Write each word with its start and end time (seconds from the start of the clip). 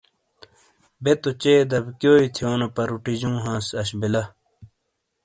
بے 1.03 1.11
تو 1.21 1.29
چے 1.41 1.53
دبیکیوئی 1.69 2.27
تھیونو 2.35 2.67
پروٹیجوں 2.75 3.35
ہانس 3.43 3.67
اش 3.79 3.89
بلہ۔ 3.99 4.23